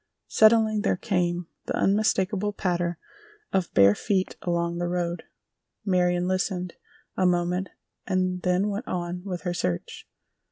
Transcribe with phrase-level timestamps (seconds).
[0.29, 2.97] Suddenly there came the unmistakable patter
[3.53, 5.25] of bare feet along the road;
[5.85, 6.73] Marion listened
[7.15, 7.69] a moment
[8.07, 10.07] and then went on with her search.